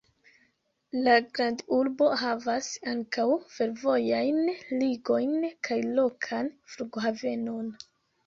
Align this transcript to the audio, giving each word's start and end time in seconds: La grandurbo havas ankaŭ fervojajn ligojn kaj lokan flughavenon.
La 1.07 1.17
grandurbo 1.39 2.07
havas 2.21 2.69
ankaŭ 2.93 3.25
fervojajn 3.57 4.41
ligojn 4.79 5.45
kaj 5.69 5.77
lokan 6.01 6.49
flughavenon. 6.77 7.69